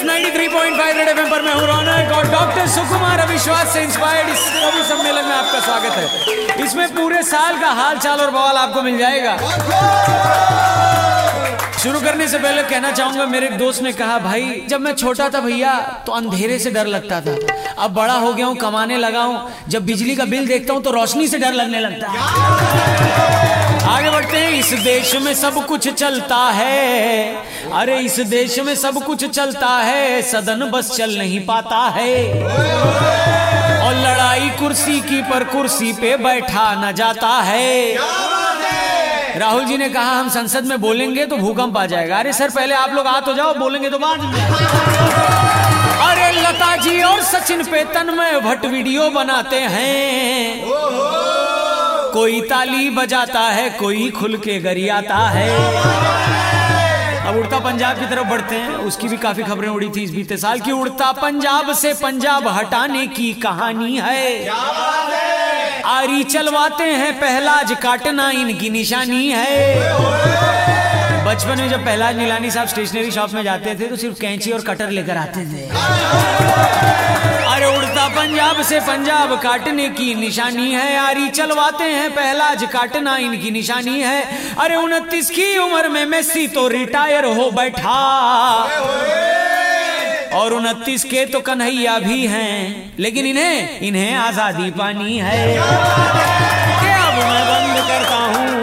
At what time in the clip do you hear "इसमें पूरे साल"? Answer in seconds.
6.64-7.58